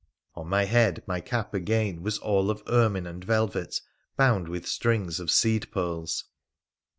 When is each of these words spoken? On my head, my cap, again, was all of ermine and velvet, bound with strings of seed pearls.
On 0.33 0.47
my 0.47 0.65
head, 0.65 1.03
my 1.05 1.19
cap, 1.19 1.53
again, 1.53 2.01
was 2.01 2.17
all 2.17 2.49
of 2.49 2.63
ermine 2.67 3.05
and 3.05 3.23
velvet, 3.23 3.79
bound 4.17 4.47
with 4.47 4.65
strings 4.65 5.19
of 5.19 5.29
seed 5.29 5.69
pearls. 5.71 6.23